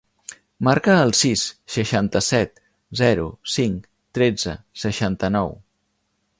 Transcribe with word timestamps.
Marca 0.67 0.95
el 1.07 1.11
sis, 1.19 1.43
seixanta-set, 1.73 2.59
zero, 3.03 3.29
cinc, 3.59 3.87
tretze, 4.19 4.59
seixanta-nou. 4.87 5.59